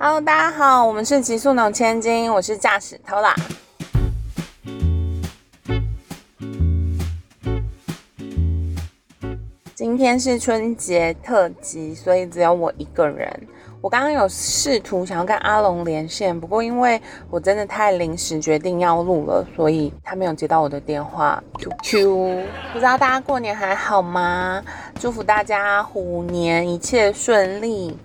[0.00, 3.34] Hello，大家好，我们是极速农千金，我是驾驶 Tola。
[9.74, 13.28] 今天是春节特辑，所以只有我一个人。
[13.80, 21.42] 我刚刚有试图想要跟阿龙连线，不过因为我真的太临时决定要录了，所以他没有接到我的电话。
[21.58, 24.62] Q Q，不知道大家过年还好吗？
[25.00, 27.98] 祝福大家虎年一切顺利。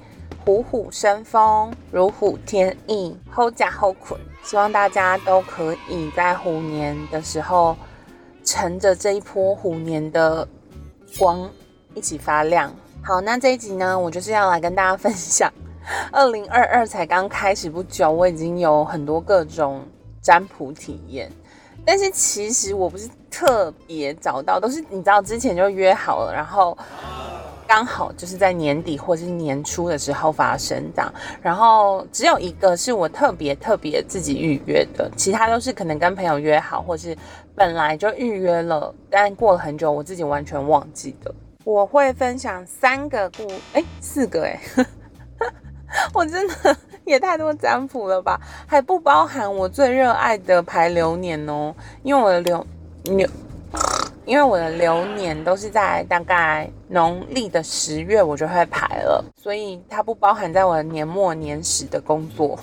[0.46, 4.20] 虎虎生风，如虎添翼，后甲后捆。
[4.44, 7.78] 希望大家都可以在虎年的时候，
[8.44, 10.46] 乘着这一波虎年的
[11.18, 11.50] 光
[11.94, 12.76] 一起发亮。
[13.02, 15.50] 好，那这一集呢，我就是要来跟大家分享，
[16.12, 19.82] 二零二二才刚开始不久，我已经有很多各种
[20.22, 21.32] 占卜体验，
[21.86, 26.78] 但是其实我不是特别找到，都是你知道之前就约好了，然后。
[27.68, 37.18] 刚好就是在年底或是年初的时候发生的，然后只有一个是我特别特别自己预约的，其他都是可能跟朋友约好，或是
[37.56, 41.34] 本来就预约了，但过了很久我自己完全忘记的。
[41.64, 44.60] 我会分享三个故，哎，四个哎，
[46.14, 52.66] 我真的也太多占卜了吧，还不包含我最热爱的排流年哦，因为我的流
[53.06, 53.28] 流。
[54.26, 62.58] 因为我的流年都是在大概农历的十月，我就会排了，所以它不包含在我的年末年始的工作。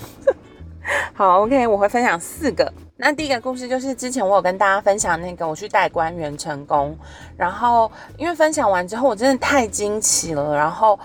[1.13, 2.73] 好，OK，我会分享四个。
[2.97, 6.97] 那第一个故事就是之前我有跟大家分享那个我去带官员成功，
[7.37, 10.99] 然后因为分享完之后我真的太惊奇了，然后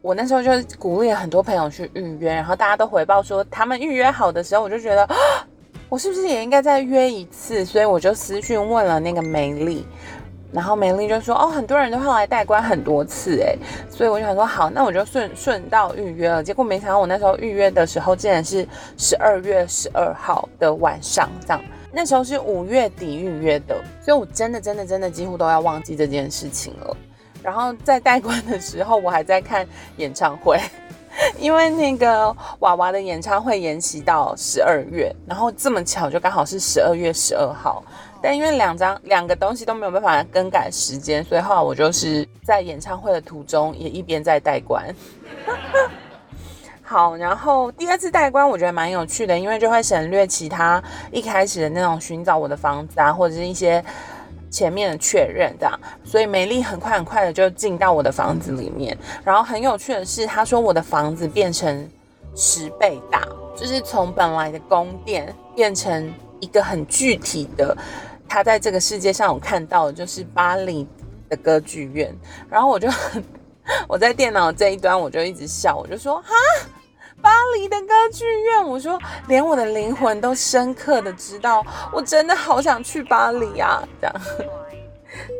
[0.00, 5.08] 我那时候就鼓励了很多朋友去预约，然后大家都回报说他们预约好的时候，我就觉得。
[5.92, 7.66] 我是不是也应该再约一次？
[7.66, 9.86] 所以我就私讯问了那个梅丽，
[10.50, 13.54] 然后梅丽就说：“哦，很多人都会来代关很多次，哎，
[13.90, 16.42] 所以我就想说好，那我就顺顺道预约了。
[16.42, 21.62] 结果没想到我那时候预约的时候，竟然是十二月十二号的晚上，这样。
[21.92, 26.96] 那时候是五月底预约的，所以我真的真的真的几乎都要忘记这件事情了。
[27.42, 29.66] 然后在代关的时候，我还在看
[29.98, 30.58] 演唱会。”
[31.38, 37.82] 因为那个娃娃的演唱会延期到十二月，然后这么巧就刚好是十二月十二号，
[38.22, 44.84] 但因为两张两个东西都没有办法更改时间，所以后来我就是在演唱会的途中也一边在代关。
[46.82, 53.84] 好，然后第二次代关我觉得蛮有趣的，因为就会省略其他一开始的那种寻找我的房子啊，或者是一些。
[54.52, 58.96] 前面的确认这样，所以美丽很快很快的就进到我的房子里面。
[59.24, 61.88] 然后很有趣的是，他说我的房子变成
[62.36, 63.26] 十倍大，
[63.56, 67.74] 就是从本来的宫殿变成一个很具体的，
[68.28, 70.86] 他在这个世界上我看到的就是巴黎
[71.30, 72.14] 的歌剧院。
[72.50, 72.88] 然后我就
[73.88, 76.28] 我在电脑这一端我就一直笑，我就说哈。
[77.22, 83.82] 巴黎的歌剧院，我说连我的灵魂都深刻的知道，我真的好想去巴黎啊！
[84.00, 84.14] 这样，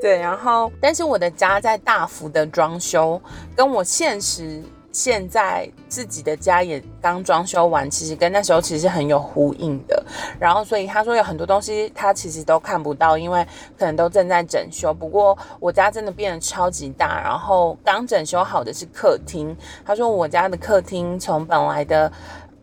[0.01, 3.21] 对，然后但是我的家在大幅的装修，
[3.57, 4.63] 跟我现实。
[4.93, 10.05] 现在自己的家也刚装修完，其实跟那时候其实很有呼应的。
[10.39, 13.43] 然后，所以他说有很多东西他其实都看不到，因为
[13.79, 14.93] 可能都正在整修。
[14.93, 19.57] 不过我家真的变得超级大，然后刚整修好的是客厅。
[19.85, 22.13] 他说我家的客厅从本来的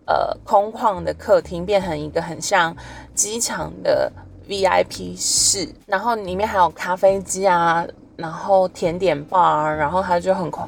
[0.05, 2.75] 呃空旷的客厅变成一个很像
[3.15, 4.11] 机场的
[4.47, 7.83] VIP 室，然后里面还有咖啡机啊，
[8.15, 10.63] 然后甜点 bar，然后他就很快。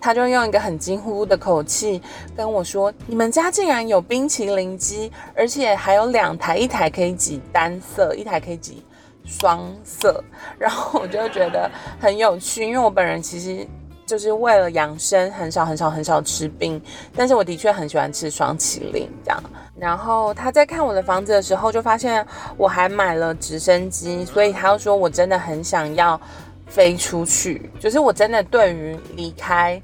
[0.00, 2.00] 他就用一个很惊呼的口气
[2.36, 8.84] 跟我说：“你们家竟然有冰淇淋机，而且还有两台，一台可以挤单色，一台可以挤
[9.24, 10.22] 双色。”
[10.58, 13.66] 然后我就觉得很有趣，因为我本人其实
[14.04, 16.80] 就是为了养生，很少很少很少吃冰，
[17.16, 19.42] 但是我的确很喜欢吃双麒麟这样。
[19.78, 22.24] 然后他在看我的房子的时候，就发现
[22.56, 26.20] 我还买了直升机，所以他又说我真的很想要。
[26.66, 29.80] 飞出去，就是我真的对于离开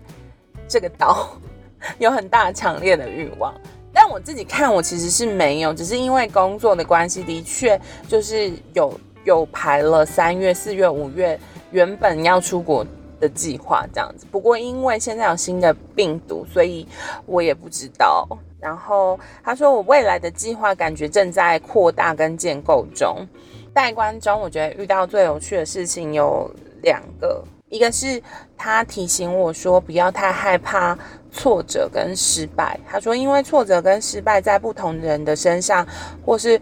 [0.68, 1.28] 这个岛
[1.98, 3.54] 有很大强烈的欲望，
[3.92, 11.38] 但我自己看我其实是没有，只是因为工作的关系，的确就是有有排了三月、四月、五月
[11.70, 12.84] 原本要出国
[13.20, 14.26] 的计划这样子。
[14.30, 16.86] 不过因为现在有新的病毒，所以
[17.26, 18.28] 我也不知道。
[18.60, 23.26] 然后他说我未来的计划感觉正在扩大跟建构中。
[23.72, 26.50] 代关中，我觉得遇到最有趣的事情有。
[26.82, 28.20] 两个，一个是
[28.56, 30.98] 他提醒我说不要太害怕
[31.30, 32.76] 挫折跟失败。
[32.90, 35.86] 他说，因为挫折跟失败在不同人的身上，
[36.26, 36.60] 或是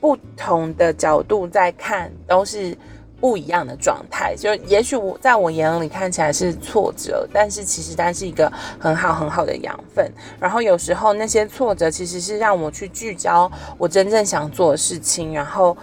[0.00, 2.74] 不同的角度在看，都是
[3.20, 4.34] 不一样的状态。
[4.34, 10.10] 就也许我在我眼里看起来是挫折，但是其实它是一个很好很好的养分。
[10.40, 15.76] 然后有时候那些挫折其实是让我去聚焦我真正想做的事情，然后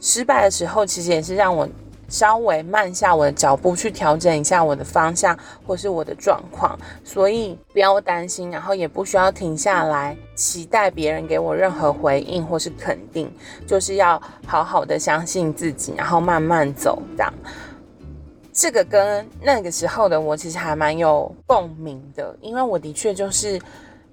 [0.00, 1.68] 失败的时候其实也是让我。
[2.12, 13.32] 稍微慢下我的脚步，去调整一下我的方向或是我的状况，所以不要担心，然后也不需要停下来期待别人给我任何回应或是肯定，
[13.64, 17.00] 就是要好好的相信自己，然后慢慢走。
[17.16, 17.32] 这样，
[18.52, 23.56] 这个跟那个时候的我其实还蛮有共鸣的，因为我的确就是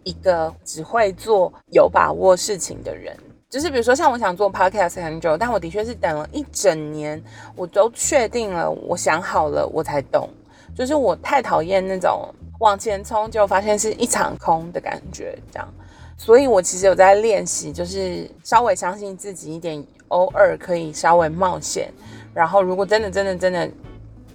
[0.04, 3.18] 一个只会做有把握事情的人。
[3.50, 7.22] 就是比如说，像我想做 podcast 很久，但我的确是等了一整年，
[7.56, 10.30] 我都确定了，我想好了，我才动。
[10.76, 12.28] 就是我太讨厌那种
[12.60, 15.74] 往前冲，就发现是一场空的感觉，这样。
[16.18, 21.90] 所以我其实有在练习，就是稍微相信自己一点，偶尔可以稍微冒险。
[22.34, 23.70] 然后如果真的、真的、真的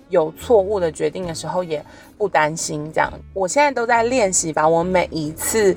[0.09, 1.85] 有错误的决定的时候，也
[2.17, 2.91] 不担心。
[2.91, 5.77] 这样，我现在都在练习，把我每一次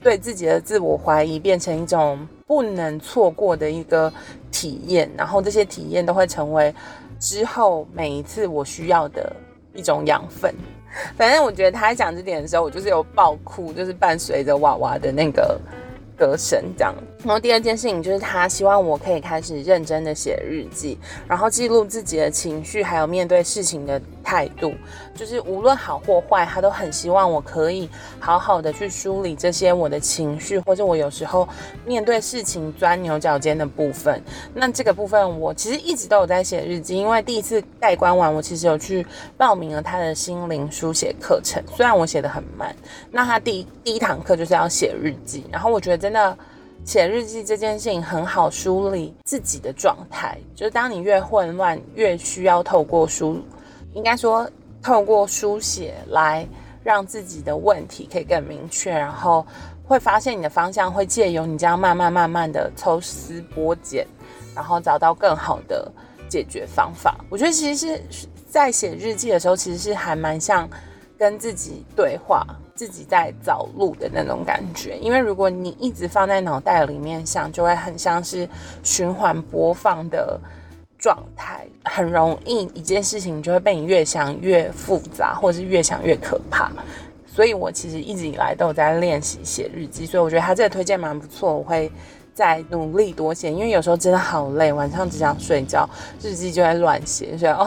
[0.00, 2.26] 对自己的自我怀疑变成一种。
[2.46, 4.12] 不能错过的一个
[4.50, 6.74] 体验，然后这些体验都会成为
[7.18, 9.34] 之后每一次我需要的
[9.74, 10.54] 一种养分。
[11.16, 15.60] 反正我觉得他在讲这点的时候，我就是有爆哭，就是伴随着娃娃的那个。
[16.18, 20.96] 歌声这样，然后第二件事情就是他希望我可以开始认真的写日记，
[21.26, 24.72] 然后记录自己的情绪，还有面对事情的态度，
[25.14, 27.88] 就是无论好或坏，他都很希望我可以
[28.20, 31.48] 好好的去梳理这些我的情绪，或者我有时候
[31.84, 34.22] 面对事情钻牛角尖的部分。
[34.54, 39.04] 那这个部分我其实一直都有在写日记，因为第一次代关完，我其实有去
[39.36, 42.72] 报名了他的心灵书写课程，虽然我写的很慢，
[43.10, 45.96] 那他第一第一堂课就是要写日记，然后我觉得。
[45.96, 46.38] 真的
[46.86, 53.42] 写日记这件事情很好梳理自己的状态，就是当你越混乱，越需要透过书，
[53.92, 54.48] 应该说
[54.80, 56.46] 透过书写来
[56.84, 59.44] 让自己的问题可以更明确，然后
[59.84, 64.06] 会发现你的方向会借由你这样慢慢慢慢的抽丝剥茧，
[64.54, 65.90] 然后找到更好的
[66.28, 67.16] 解决方法。
[67.28, 70.70] 我觉得其实是在写日记的时候，其实是还蛮像
[71.18, 72.46] 跟自己对话。
[72.74, 78.46] 自己在找路的那种感觉，因为如果你一直放在脑袋里面想，就会很像是
[78.82, 80.38] 循环播放的
[80.98, 86.70] 状态，很容易一件事情就会被你越想越复杂，或者是越想越可怕。
[87.26, 91.90] 所以我其实一直以来都有在练习写日记，所以我觉得他这个推荐蛮不错，我会
[92.34, 95.88] 再努力多写，因为有时候真的好累，晚上只想睡觉，
[96.22, 97.66] 日记就会乱写，所以哦，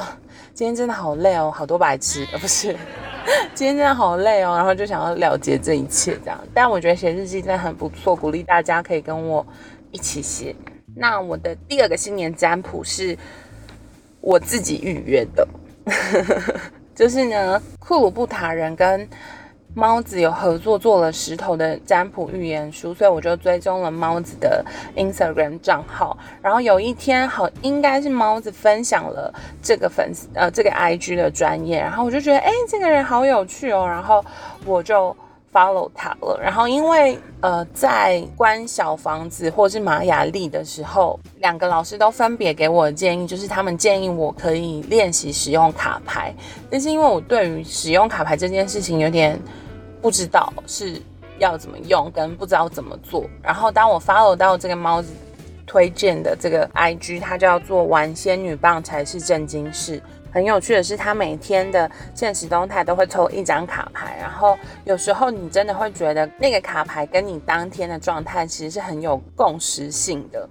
[0.60, 2.76] 今天真的好累哦，好多白痴，呃，不是。
[3.56, 6.38] 今天真的好累哦，然后就想要了结这一切这样。
[6.54, 9.48] 但我觉得写日记真的很不错，鼓励大家可以跟我
[9.92, 10.54] 一起写。
[10.98, 13.18] 那我的第二个新年占卜是
[14.20, 15.48] 我自己预约的，
[16.94, 19.08] 就是呢，库鲁布塔人跟。
[19.76, 26.18] 猫子有合作做了石头的占卜预言书，所以我就追踪了猫子的 Instagram 账号。
[26.42, 34.24] 然后有一天，好应该是猫子分享了这个粉丝呃这个 IG 的专业，然后我就觉得哎这个人好有趣哦，然后
[34.66, 35.16] 我就
[35.54, 36.40] follow 他了。
[36.42, 46.34] 然后因为呃在关小房子或是玛雅丽的时候，两个老师都分别给我的建议，就是他们建议我可以练习使用卡牌，
[46.70, 49.40] 但是因为我对于使用卡牌这件事情有点。
[50.02, 51.02] 不知道是
[51.40, 53.30] 要怎么用，跟不知道怎么做。
[53.42, 55.12] 然后当我 follow 到这个猫子
[55.68, 60.02] 推荐的这个 IG，它叫做玩仙女棒才是正经事。
[60.32, 70.48] 很有趣的是，他每天的现实动态都会抽一张卡牌，然后有时候你真的会觉得那个卡牌跟你当天的状态其实是很有共识性的。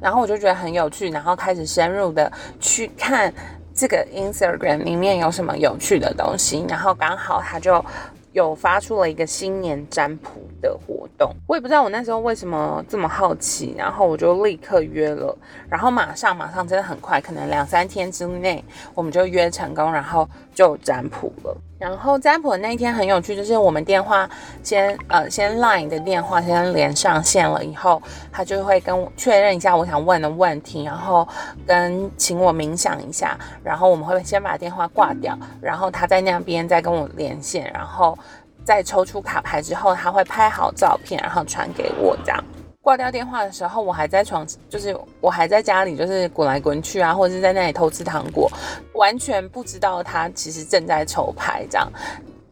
[0.00, 2.30] 然后我就觉得很有趣，然后开始深入的
[2.60, 3.32] 去看
[3.74, 7.84] 这个 Instagram 里面有什么有趣的东西，然后刚好他就。
[8.32, 15.36] 有发出了一个新年占卜的活动，我也不知道我那时候为什么这么好奇，然后我就立刻约了，
[15.68, 18.62] 然后马上马上真的很快，可能两三天之内
[18.94, 21.56] 我们就约成功，然后就占卜了。
[21.78, 24.26] 然后占卜的那一天很有趣，就是我们电话
[24.62, 28.00] 先呃先 line 的电话先连上线了以后，
[28.32, 31.28] 他就会跟我确认一下我想问的问题，然后
[31.66, 38.18] 跟请我冥想一下，然后我们会先把电话挂掉，然后他在那边再跟我连线，然后
[38.66, 42.44] 在抽出卡牌之后，他会拍好照片，然后传给我这样。
[42.82, 48.50] 挂掉电话的时候，我还在床，就是我还在家里，就是滚来滚去啊，或者是在那里偷吃糖果，
[48.94, 51.88] 完全不知道他其实正在抽牌这样。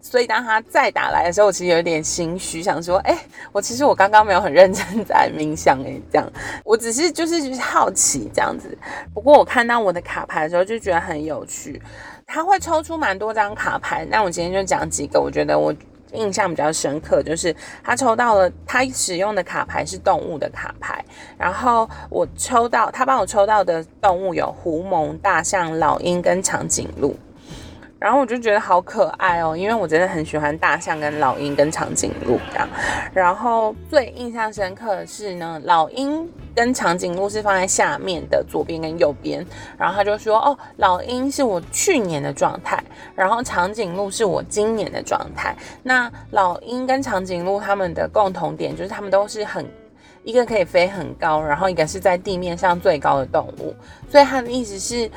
[0.00, 3.18] 所以当他再打来的时候，我其实有点心虚，想说，哎，
[3.52, 6.32] 我其实我刚刚没有很认真在冥想，哎，这样，
[6.64, 8.76] 我只是就是就是好奇这样子。
[9.12, 11.80] 不过我看到我的卡牌的时候，就觉得很有趣，
[12.26, 14.04] 他会抽出蛮多张卡牌。
[14.10, 15.74] 那我今天就讲几个，我觉得我
[16.14, 21.04] 印象比较深刻，就是他抽到了他使用的卡牌是动物的卡牌，
[21.36, 27.16] 然后我抽到他帮我抽到的动物有狐獴、大象、老鹰跟长颈鹿。
[28.04, 32.68] 然后我就觉得好可爱哦，因为我真的很喜欢大象、跟老鹰、跟长颈鹿这样。
[33.14, 39.42] 然后最印象深刻的是呢，老鹰跟长颈鹿是放在下面的左边跟右边。
[39.78, 42.78] 然后他就说：“哦，老鹰是我去年的状态，
[43.14, 45.56] 然后长颈鹿是我今年的状态。
[45.82, 49.66] 那老鹰跟长颈鹿它们的共同点就是它们都是很
[50.24, 53.74] 一个可以飞很高，然后一个是在地面上最高的动物。
[54.10, 55.10] 所以他的意思是。”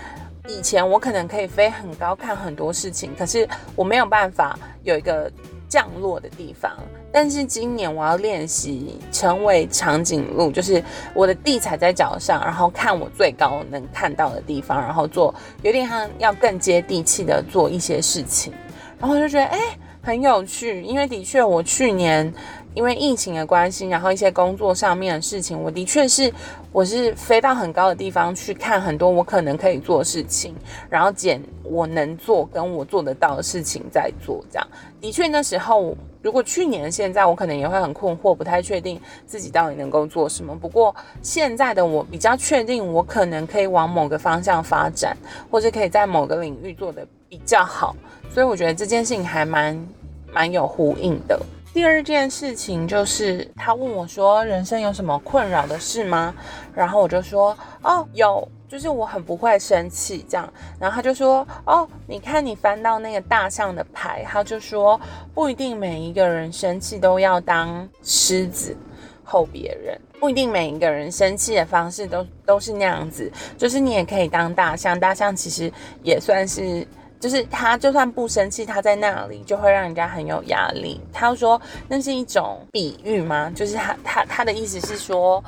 [0.47, 5.31] 以前我可能可以飞很高看很多事情，可是我没有办法有一个
[5.67, 6.71] 降落的地方。
[7.11, 18.53] 但是今年我要练习成为长颈鹿，就是我的地踩在脚上，然后看我最高能看到的地方，然后做有点像要更接地气的做一些事情。
[18.99, 19.59] 然后我就觉得哎
[20.01, 22.33] 很有趣，因为的确我去年。
[22.77, 26.31] 因为疫情的关系，然后一些工作上面的事情，我的确是
[26.71, 30.53] 我是飞到很高的地方去看很多我可能可以做的事情，
[30.87, 34.45] 然后捡我能做跟我做得到的事情在做。
[34.51, 34.67] 这样
[35.01, 40.55] 的确那时候，如果去年现在我可能也会很困惑，不太确定自己到底能够做什么。
[40.55, 45.17] 不过现在的我比较确定，我可能可以往某个方向发展，
[45.49, 47.95] 或者可以在某个领域做得比较好。
[48.31, 49.87] 所以我觉得这件事情还蛮
[50.31, 51.41] 蛮有呼应的。
[51.77, 56.33] 第二件事情就是他问我说：“人生有什么困扰的事吗？”
[56.73, 57.55] 然后我就说
[57.85, 64.99] ：“哦，有，就是我很不会生气这样。”然后他就说：“哦，你看你翻到那个大象的牌，他就说
[65.35, 68.75] 不一定每一个人生气都要当狮子
[69.23, 76.87] 吼别人，不一定每一个人生气的方式都都是那样子，就是你也可以当大象，大象其实也算是。”
[77.19, 81.01] 就是他就算不生气，他在那里就会让人家很有压力。
[81.11, 83.51] 他说那是一种比喻吗？
[83.55, 85.43] 就是他他他的意思是说，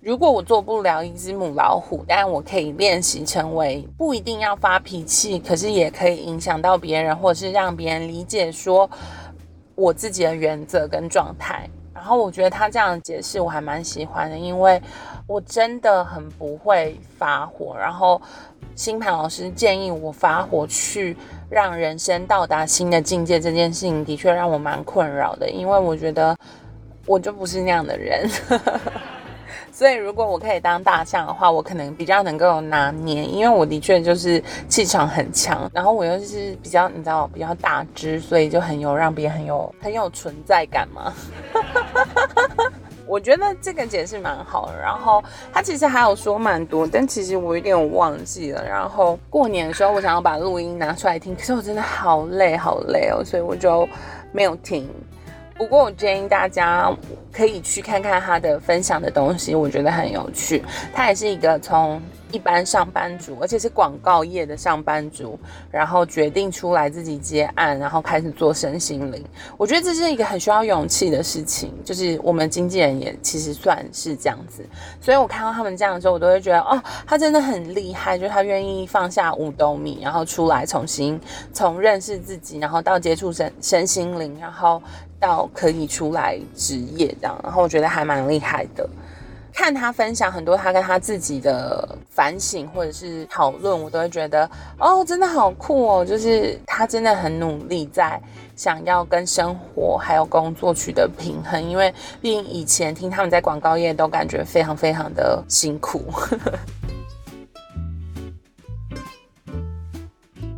[0.00, 8.88] 如果我做不了一只母老虎，但我可以练习成为不一定要发脾气，可是也可以影响到别人，或者是让别人理解说
[9.74, 11.68] 我自己的原则跟状态。
[12.02, 14.82] 然后我觉得他这样的解释我还蛮喜欢的，因为
[15.28, 18.20] 我真的很不会发火，然后。
[18.74, 21.14] 星盘老师建议我发火去
[21.50, 26.34] 让人生到达新的境界，这件事情的确让我蛮困扰的，因为我觉得
[27.04, 28.26] 我就不是那样的人。
[29.72, 41.12] 所以如果我可以当大象的话，我可能比较能够拿捏，因为我的确就是气场很强，然后我又是比较你知道比较大只，所以就很有让别人很有很有存在感嘛。
[43.08, 48.64] 我觉得这个解释蛮好的，然后他其实还有说蛮多，但其实我有点忘记了。
[48.66, 53.88] 然后过年的时候，我想要把录音拿出来听，可是我真的好累好累哦，所以我就
[54.32, 54.88] 没有听。
[55.56, 56.90] 不过我建议大家
[57.32, 60.62] 可以去看看他的分享的东西，我觉得很有趣。
[60.92, 62.00] 他也是一个从。
[62.32, 65.38] 一般上班族，而且是广告业的上班族，
[65.70, 69.22] 然后决定出来自己接案，然后开始做身心灵。
[69.56, 74.64] 我觉得这是一个很需要勇气的事情，就是我们经纪人也其实算是这样子。
[75.00, 81.20] 所以我看到他们这样的时候，我都会觉得哦，他真的很厉害，就是他愿意放下五斗米，然后出来重新
[81.52, 84.82] 从认识自己，然后到接触身身心灵，然后
[85.20, 88.88] 到可以出来职业这样，然后我觉得还蛮厉害的。
[89.54, 96.04] 看他分享很多他跟他自己的反省或者是讨论，我都会觉得哦，真的好酷哦！
[96.04, 98.18] 就是他真的很努力在
[98.56, 106.02] 想要跟生活还有工作取得平衡，因为毕竟以前听他们在广告业都感觉非常非常的辛苦。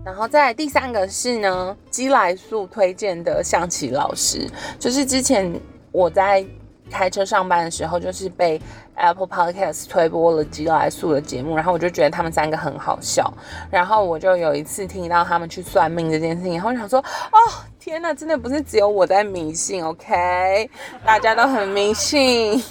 [0.05, 4.49] 然后在第三个是呢，基来素推荐的象棋老师，
[4.79, 5.53] 就是之前
[5.91, 6.47] 我在。
[6.91, 8.61] 开车上班的时候，就是被
[8.95, 13.33] Apple Podcast 推播了吉来素的节目，然后我就觉得他们三个很好笑，
[13.71, 17.39] 然后我就有一次听到他们去算命这件事情，然后我想说，哦，
[17.81, 20.71] 天哪，真的不是只有我在迷信，OK，
[21.05, 22.63] 大家都很迷信。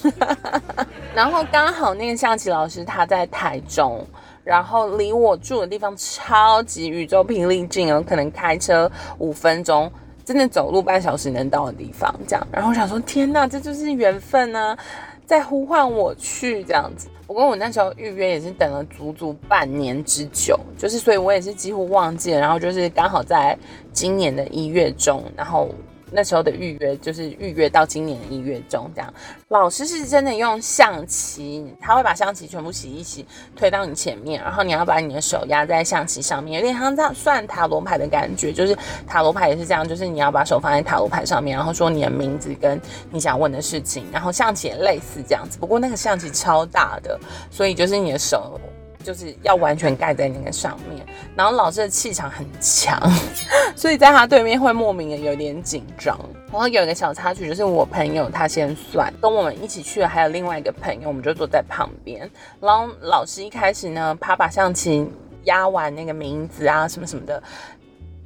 [1.13, 4.05] 然后刚好那个象棋老师他在台中，
[4.43, 9.91] 然后离我住的地方超级宇宙霹雳近哦，可能开车五分钟。
[10.25, 14.77] 真的走路半小时能到的地方，这样，然后我想说，天呐，这就是缘分啊！
[15.25, 17.07] 在呼唤我去这样子。
[17.25, 23.57] 不过我那时候预约也是等了足足半年之久，就是所以我也是几乎忘记了，然后就是刚好在
[23.91, 25.69] 今年的一月中，然后。
[26.13, 29.13] 那时候的预约就是预约到今年一月中这样。
[29.49, 38.53] 老师是真的用象棋，他会把象棋全部洗一洗，推到你前面，然后你要把你的手压在象棋上面，有点像这样算塔罗牌的感觉。
[38.53, 38.77] 就是
[39.07, 42.79] 塔罗牌也是这样，就是你要把手放在塔罗牌上面，然后说你的名字跟
[43.09, 44.05] 你想问的事情。
[44.11, 48.59] 然后象棋也类似这样子，不过那个象棋超大的，所以就是你的手。
[49.03, 51.05] 就是要完全盖在那个上面，
[51.35, 52.99] 然后老师的气场很强，
[53.75, 56.17] 所以在他对面会莫名的有点紧张。
[56.51, 62.29] 然后有一个小插曲，就是我朋友他先算，跟我们一起去的还有另外一个朋友，我们就坐在旁边。
[62.61, 65.05] 然后老师一开始呢，他把象棋
[65.45, 67.41] 压完那个名字啊什么什么的。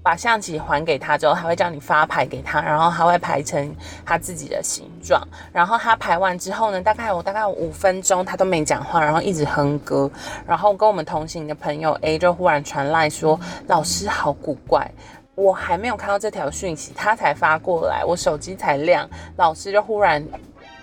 [0.07, 5.21] 把象棋还给他之后，他会叫你发牌给他，然后他会排成他自己的形状。
[5.51, 10.09] 然后他排完之后呢，大概我大概五分钟他都没讲话，然后一直哼歌。
[10.45, 13.37] 然后跟我们同行的朋友 A 就忽然传来说
[13.67, 14.89] ：“老师好古怪。”
[15.35, 20.25] 我还没有看到这条讯息，他才发过来，我手机才亮，老师就忽然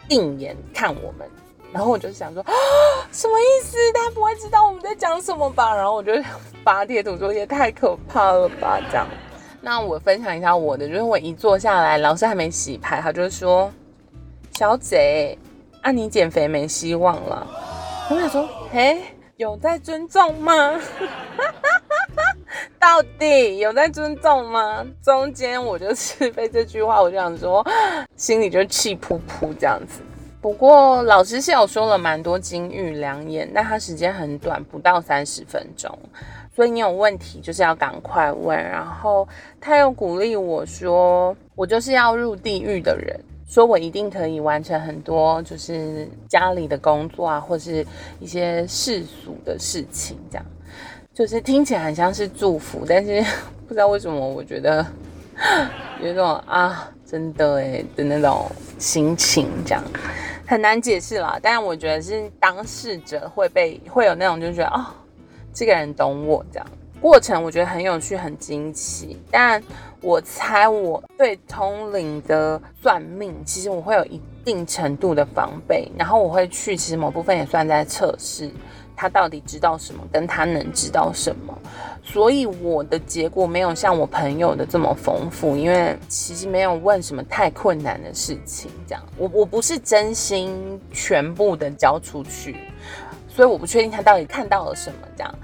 [0.06, 1.26] 定眼看我们。
[1.74, 2.40] 然后我就想说，
[3.10, 3.76] 什么意思？
[3.92, 5.74] 他不会知道我们在讲什么吧？
[5.74, 6.12] 然后我就
[6.62, 8.78] 发贴图说，也太可怕了吧！
[8.88, 9.04] 这样，
[9.60, 13.72] 那我分享一下我的，就是我一坐下来，老师还没洗牌，他就说
[14.54, 15.36] ：“小姐，
[15.82, 17.44] 啊，你减肥没希望了。”
[18.08, 18.96] 我想说，哎，
[19.36, 20.80] 有在尊重吗？
[22.78, 24.86] 到底有在尊重吗？
[25.02, 27.66] 中间我就是被这句话，我就想说，
[28.14, 30.00] 心里就气噗噗这样子。
[30.44, 35.98] 不过老师是有说了蛮多金玉良言，但他时间很短，不到三十分钟，
[36.54, 38.54] 所以你有问题就是要赶快问。
[38.54, 39.26] 然后
[39.58, 47.82] 他又鼓励我说，我就是要入地狱的人，说我一定可以完成很多就是家里的工作啊，或是
[48.20, 50.44] 一些世俗的事情，这样
[51.14, 53.24] 就是听起来很像是祝福，但是
[53.66, 54.86] 不知道为什么我觉得
[56.02, 58.44] 有一种啊，真的哎的那种
[58.78, 59.82] 心情，这样。
[60.46, 64.86] 很难解释啦，但我觉得是当事者会被会有那种就觉得哦，
[65.52, 66.66] 这个人懂我这样
[67.00, 69.18] 过程，我觉得很有趣很惊奇。
[69.30, 69.62] 但
[70.00, 78.50] 我猜我对通灵的算命，其实我会有一定程度的防备，然后我会去，其实某部分也算在测试。
[78.96, 80.02] 他到底知道什么？
[80.12, 81.56] 跟他能知道什么？
[82.02, 88.70] 所以我的结果没有像我朋友的这么丰富，因为其实没有问什么太困难的事情。
[88.86, 92.56] 这样，我我不是真心全部的交出去，
[93.28, 95.08] 所以我不确定他到底看到了什么。
[95.16, 95.34] 这样。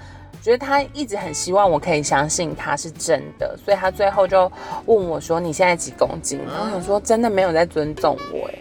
[0.41, 4.51] 觉得他一直很希望我可以相信他是真的，所以他最后就
[4.85, 8.55] 问我说：“你现在几公斤？”然后我说：“真的没有在尊重我。”哎，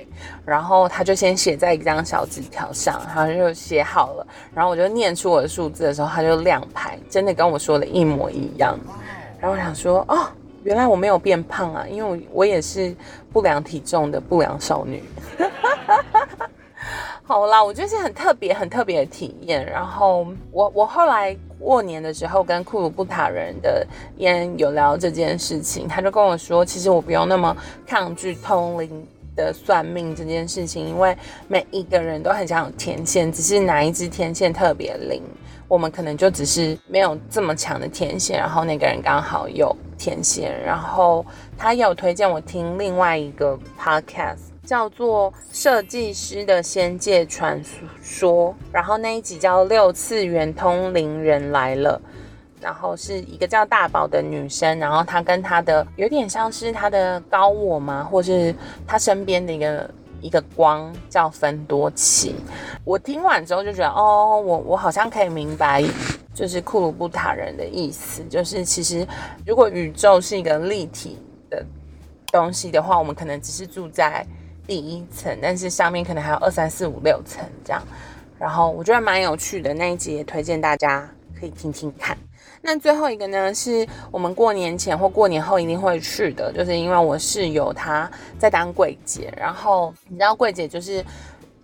[0.45, 4.27] 然后他就先写在一张小纸条上，然后就写好了。
[4.55, 8.79] 然后我就念出我的数字的时候，他就亮牌，真的跟我说的一模一样。
[9.41, 10.27] 然后我想说：“哦，
[10.63, 12.95] 原来我没有变胖啊，因为我我也是
[13.33, 15.03] 不良体重的不良少女。
[17.31, 19.65] ”好啦，我觉得是很特别、很特别的体验。
[19.65, 31.17] 然后我我后来过年的时候跟库鲁布塔人的烟有聊这件事情，他就跟我说，其实我不用那么抗拒通灵的算命这件事情，因为
[31.47, 35.23] 每一个人都很想有天线，只是哪一支天线特别灵，
[35.69, 40.61] 我们可能就只是没有这么强的天线，然后那个人刚好有天线。
[40.67, 41.25] 然后
[41.57, 44.50] 他有推荐我听另外一个 podcast。
[44.71, 47.61] 叫做设计师的仙界传
[48.01, 52.01] 说，然后那一集叫六次元通灵人来了，
[52.61, 58.55] 然后是一个叫大宝的女生，然后她跟她的有点像是她的高我吗，或是
[58.87, 62.37] 她身边的一个一个光叫芬多奇。
[62.85, 65.83] 我听完之后就觉得，哦，我我好像可以明白，
[66.33, 69.05] 就是库鲁布塔人的意思，就是其实
[69.45, 71.19] 如果宇宙是一个立体
[71.51, 71.61] 的
[72.31, 74.25] 东西的话，我们可能只是住在。
[74.71, 77.83] 第一层，但是上面可能还有二三四五六层这样，
[78.39, 82.17] 然后我觉得蛮有趣的那一集，也推荐大家可以听听看。
[82.63, 91.05] 那最后一个呢，是我们过年前或过年后一定会去的，就是因为我室友她在当柜姐，然后你知道柜姐就是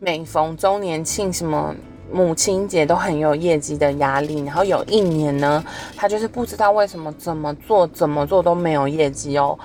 [0.01, 1.73] 每逢周年庆、什么
[2.11, 5.64] 母亲节都很有业绩的压力，然后有一年呢，
[5.95, 9.57] 她就是不知道为什么怎么做怎么做都没有业绩哦。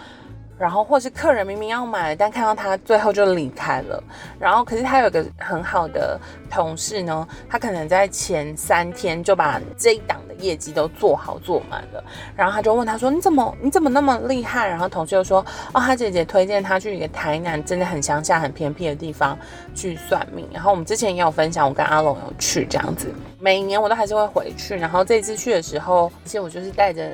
[0.61, 4.03] 然后或是客人明明要买，但看到他最后就离开了。
[4.39, 6.19] 然后可是他有个很好的
[6.51, 12.03] 同事呢，他可能在前三天就把这一档的业绩都做好做满了。
[12.35, 15.43] 然后他就问他说：“你怎么你怎么那么厉害？”然后同事就说
[15.73, 19.35] ：“哦，他姐姐推荐他去一个台南真的很乡下、很偏僻的地方
[19.73, 23.11] 去算命。”然后我们之前也有分享，我跟阿龙有去这样子。
[23.39, 24.75] 每年我都还是会回去。
[24.75, 27.11] 然后这次去的时候，其实我就是带着。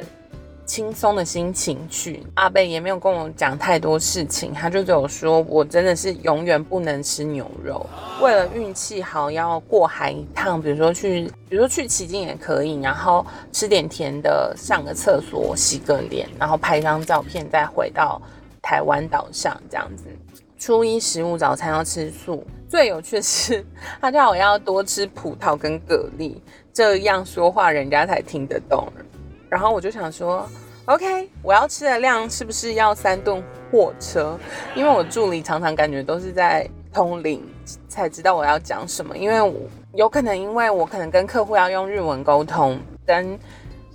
[0.68, 7.84] 轻松的心情去，阿贝也没有跟我讲太多事情，他就只有说我真的是永远不能吃牛肉。
[8.22, 18.22] 为了运气好，要过海一趟，比如说去，比如说去奇境也可以，然后吃点甜的，上个厕所，洗个脸，然后拍张照片，再回到
[18.62, 20.04] 台湾岛上这样子。
[20.60, 23.66] 初一十五早餐要吃素，最有趣的是，
[24.02, 26.36] 他叫我要多吃葡萄跟蛤蜊，
[26.74, 28.92] 这样说话人家才听得懂。
[29.50, 30.48] 然后我就想说
[30.86, 34.38] ，OK，我要吃的量是不是要三顿货车？
[34.76, 37.42] 因为我助理常常感觉都是在通灵
[37.88, 39.54] 才知道我要讲什么，因为
[39.94, 43.40] 有可能因为我可能跟客户要用日文沟通，跟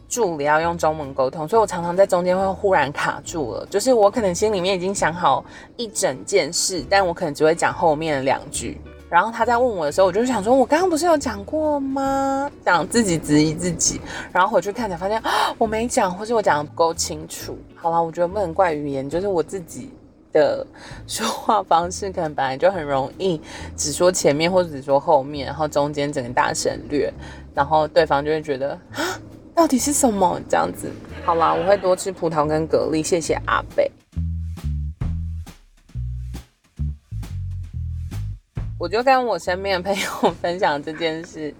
[0.09, 3.67] 助理要用中文沟通，所以我常常在中间会忽然卡住了。
[3.71, 5.45] 就是我可能心里面已经想好
[5.77, 8.81] 一整件事，但我可能只会讲后面两句。
[9.13, 12.51] 然后他在问我的时候，我就想说，我刚刚不是有讲过吗？
[12.65, 14.01] 讲自己质疑自己，
[14.33, 17.55] 然后回去看才发现啊，我没讲，或是我讲的不够清楚。
[17.75, 19.91] 好了，我觉得不能怪语言，就是我自己
[20.33, 20.67] 的
[21.07, 23.39] 说话方式可能本来就很容易
[23.77, 27.13] 只说前面或者只说后面，然后中间整个大省略，
[27.55, 29.21] 然后对方就会觉得啊，
[29.55, 30.91] 到底是什么这样子？
[31.23, 33.91] 好啦，我会多吃葡萄跟蛤蜊，谢谢阿贝。
[38.83, 41.55] 我就跟我身边的朋友 分享这件事，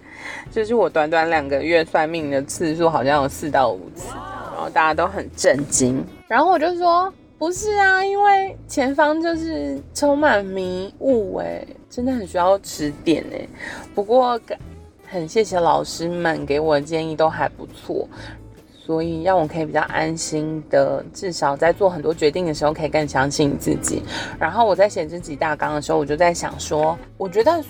[0.51, 6.05] 就是我短短两个月算命的次数好像有四到五次，然后大家都很震惊。
[6.27, 13.47] 然后我就说不是啊，因为前方就是充满迷雾哎，真的很需要指点哎。
[13.95, 14.37] 不过
[15.07, 18.05] 很谢谢老师们给我的建议都还不错。
[18.85, 24.03] 所以让我可以比较安心的，至少在做很多决定的时候，可以更相信自己。
[24.37, 27.63] 然后我在写这几大纲的时候，我就在想说，我觉得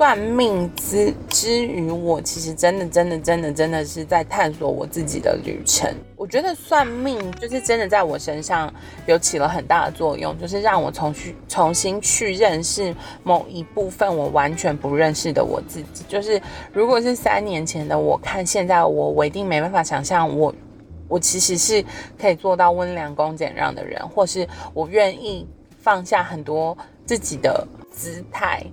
[0.00, 5.94] 算命之之于我，其实真的真的真的真的是在探索我自己的旅程。
[6.16, 8.72] 我觉得算命就是真的在我身上
[9.04, 16.02] 有起了很大的作用，就是让我重去重新去认识某一部分我完全不认识的我自己。
[16.08, 16.40] 就是
[16.72, 20.50] 如果是三年前的我看现在我，我一定没办法想象我。
[21.08, 21.84] 我其实是
[22.18, 25.46] 可以做到温良恭俭让的人，或是我愿意
[25.78, 28.64] 放下很多自己的姿态，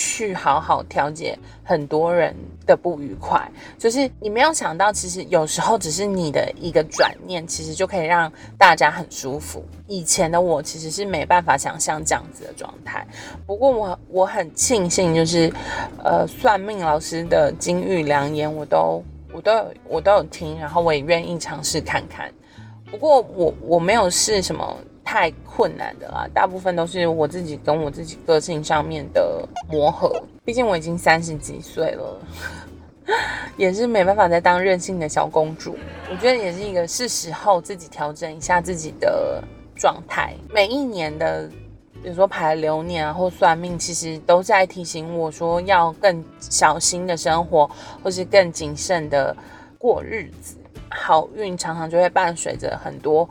[0.00, 2.34] 去好好调节很多人
[2.66, 3.46] 的不愉快。
[3.78, 9.62] 就是你没有想到，其实有时候只是你的一个转念，其实就可以让大家很舒服。
[9.86, 13.06] 以前的我其实是没办法想象这样子的状态。
[13.46, 15.52] 不过我我很庆幸，就是
[16.02, 19.04] 呃，算命老师的金玉良言，我都。
[19.32, 22.28] 我都有，我都有听，然后我也愿意尝试看看。
[22.90, 30.10] 不过我我没有试什么太困难的啦，大部分都是我自己跟我自己个性上面的磨合。
[30.44, 32.20] 毕竟我已经三十几岁了，
[33.56, 35.76] 也是没办法再当任性的小公主。
[36.10, 39.42] 我觉得也是一个是时候自己调整一下自己的
[39.76, 40.34] 状态。
[40.52, 41.50] 每一年的。
[42.02, 47.70] 比如说排流年啊，或算命，其实都在提醒我说要更小心的生活，
[48.02, 49.36] 或是更谨慎的
[49.76, 50.56] 过日子。
[50.88, 53.28] 好运常常就会伴随着很多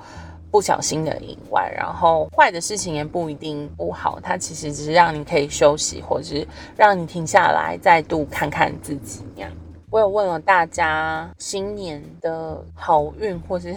[0.52, 9.24] 不小心的意外，然后坏的事情也不一定不好，它其实只是让你可以休息，或者是让你停下来，再度看看自己。
[9.36, 9.52] 那样，
[9.90, 13.76] 我有问了大家新年的好运，或是。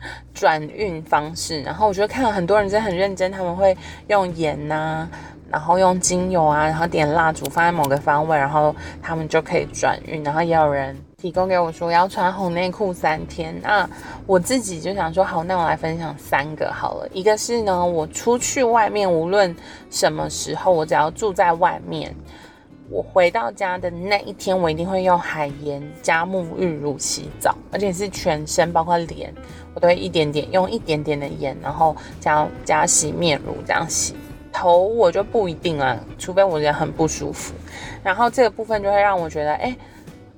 [0.32, 3.76] 转运方式，然后我觉得看了很多人真的很认真，他们会
[4.06, 5.08] 用盐呐，
[5.50, 10.22] 然后用精油啊，然后点蜡烛放在某个方位，然后他们就可以转运。
[10.22, 13.90] 然后也有人提供给我说要穿红内裤三天，那
[14.24, 17.08] 我自己就想说好，那我来分享三个好了。
[17.12, 19.52] 一个是呢，我出去外面无论
[19.90, 22.14] 什么时候，我只要住在外面。
[22.88, 29.34] 我回到家的那一天，我一定会用海盐加沐浴乳洗澡，而且是全身，包括脸，
[29.74, 34.14] 我都会一点点用一点点的盐，然后加加洗面乳这样洗。
[34.52, 37.54] 头我就不一定了，除非我人很不舒服。
[38.04, 39.76] 然后这个部分就会让我觉得，哎，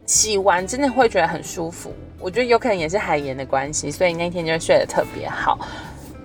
[0.07, 1.93] 洗完真的会觉得很舒服。
[2.19, 5.59] 我觉得有可能也是海盐的关系，所以那天就睡得特别好。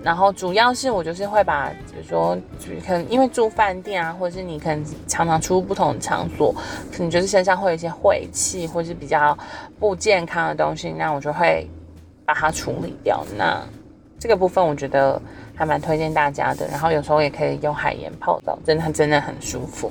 [0.02, 2.38] 然后主要是我就是会把，比如说，
[2.86, 6.54] 可能因为住饭店啊，或者是你可能常常出入不同的场所，
[6.92, 9.36] 可能就是身上会有一些晦气，或是比较
[9.80, 11.68] 不健康的东西，那我就会
[12.24, 13.24] 把它处理掉。
[13.36, 13.60] 那
[14.20, 15.20] 这个部分我觉得
[15.56, 16.68] 还蛮推荐大家的。
[16.68, 19.90] 然后有时候也可以用海盐泡澡，真的真的很舒服。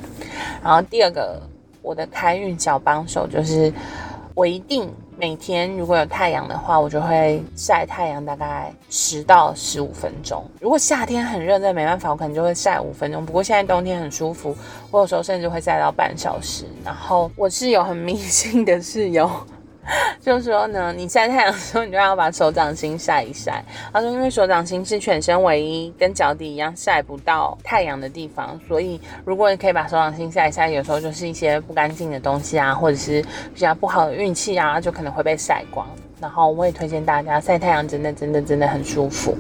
[0.64, 1.42] 然后第二个
[1.86, 3.72] 我的开运小帮手就是
[4.34, 4.92] 我一定。
[5.18, 10.44] 每天如果有太阳的话，我就会晒太阳，大概十到十五分钟。
[10.60, 13.26] 如果夏天很热，那没办法，我可能就会晒五分钟。
[13.26, 14.54] 不过现在冬天很舒服，
[14.92, 16.66] 我有时候甚至会晒到半小时。
[16.84, 19.32] 然后我是有很迷信的室友。
[20.20, 23.64] 就说呢，你晒太阳的时候，你就要把手掌心晒一晒。
[23.94, 33.22] 他说，因为手掌心是全身唯一跟脚底一样晒不到太阳的地方，所以如果你可以把手掌心晒一晒，有时候就是一些不干净的东西啊，或者是
[33.54, 35.88] 比较不好的运气啊，就可能会被晒光。
[36.20, 39.38] 然后我也推荐大家晒太阳，真的真的真的很舒服。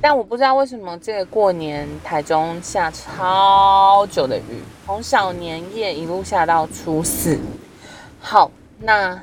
[0.00, 7.38] 但我不知道为什么这个过年台中下超久的雨，从小年夜一路下到初四。
[8.18, 9.22] 好，那。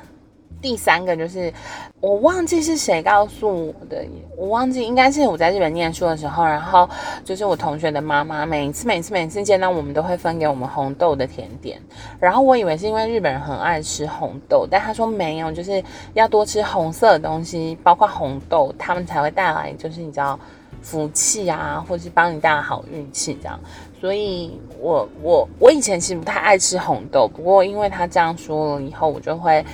[0.60, 1.52] 第三个就是
[2.00, 4.04] 我忘记是谁告诉我的，
[4.36, 6.88] 我忘记应该是我在日本念书的时候，然后
[7.24, 11.80] 就是我同学的妈妈，每次每次每次见到我们都会分给我们红豆的甜点，
[12.18, 15.82] 然后我以为是因为日本人很爱吃红豆，但他说没有，就是
[16.14, 20.38] 要多吃红色的东西，包括红豆，他们才会带来就是你知道
[20.82, 23.58] 福气啊，或是帮你带来好运气这样，
[24.00, 29.64] 所以我我我以前其实不太爱吃红豆，不过因为他这样说了以后，我就会。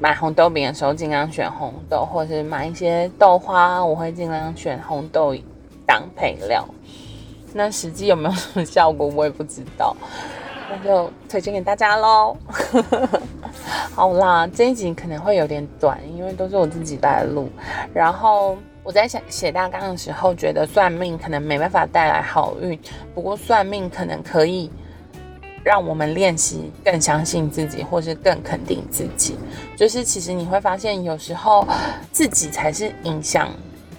[0.00, 5.36] 买红豆饼的时候，尽量选红豆，或者是买一些豆花，我会尽量选红豆
[5.86, 6.66] 当配料。
[7.52, 9.94] 那实际有没有什么效果，我也不知道，
[10.70, 12.34] 那就推荐给大家喽。
[13.94, 17.50] 好啦，这一集可能会有点短，因为都是我自己在录。
[17.92, 22.80] 然后我在写写大纲的时候，觉得算命可能没办法带来好运，
[23.14, 24.70] 不过算命可能可以。
[25.62, 29.36] 让我们练习更相信自己，或是更肯定自己。
[29.76, 31.66] 就是其实你会发现，有时候
[32.12, 33.50] 自己才是影响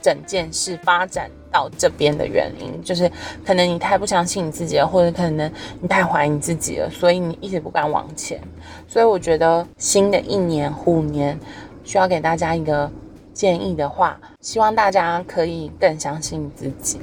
[0.02, 2.82] 整件事发展到这边的原因。
[2.84, 3.12] 就是
[3.46, 8.42] 可能你太不相信你自己了，或者可能你太怀疑自己了，所以你一直不敢往前。
[8.88, 11.40] 所以我觉得新的一年虎年
[11.84, 12.92] 需要给大家一个
[13.34, 17.00] 建议的话，希望大家可以更相信自己，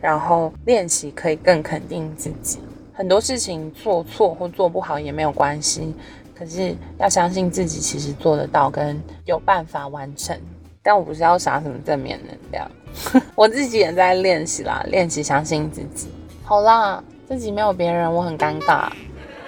[0.00, 2.58] 然后练习可以更肯定自己。
[3.00, 5.94] 很多事情做错或做不好也没有关系，
[6.38, 10.38] 可是要相信自己，其实做得到跟有办法完成。
[10.82, 12.70] 但我不是要啥什么正面能量，
[13.34, 16.08] 我自己也在练习啦，练习相信自己。
[16.44, 18.92] 好啦，自己没有别人，我很尴尬，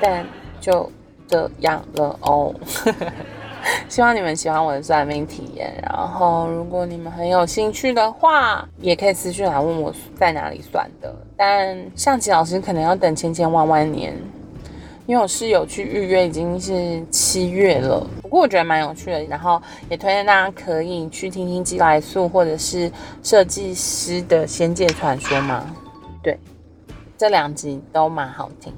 [0.01, 0.27] 但
[0.59, 0.91] 就
[1.29, 2.55] 这样了哦。
[3.89, 11.15] 希望你们喜欢我的算命体验，然后如果你们很有兴趣的话，也可以私信来问我在哪里算的。
[11.37, 14.15] 但象棋老师可能要等千千万万年，
[15.07, 18.07] 因为我室友去预约已经是七月了。
[18.23, 22.91] 不过我觉得蛮有趣的，然后也推荐大家可以去听听基来素或者是
[23.23, 25.65] 设计师的仙界传说嘛。
[26.23, 26.39] 对，
[27.19, 28.73] 这两集都蛮好听。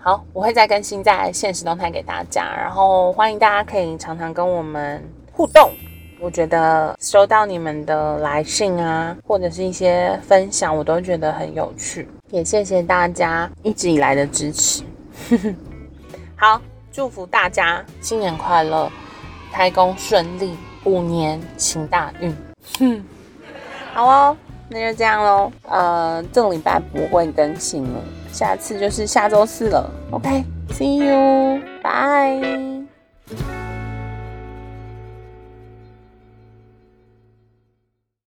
[0.00, 5.70] 好，我会再更新在现实动态给大家，然后欢迎大家可以常常跟我们互动。
[6.20, 12.08] 我觉得收到你们的来信啊，或者是一些分享，我都觉得很有趣。
[12.30, 14.84] 也谢谢大家一直以来的支持。
[16.36, 16.60] 好，
[16.92, 18.90] 祝福大家新年快乐，
[19.52, 22.36] 开工顺利，五年行大运。
[22.78, 23.04] 哼，
[23.92, 24.36] 好哦，
[24.68, 25.50] 那就这样喽。
[25.68, 28.00] 呃，这个礼拜不会更新了。
[28.32, 32.77] 下次就是下周四了，OK，See you，bye。